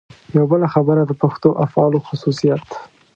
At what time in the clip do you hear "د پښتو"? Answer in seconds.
1.05-1.49